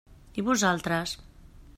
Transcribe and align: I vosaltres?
I 0.41 0.43
vosaltres? 0.47 1.13